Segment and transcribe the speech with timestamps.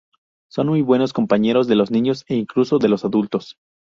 [0.49, 3.59] Son muy buenos compañeros de los niños, e incluso de los adultos.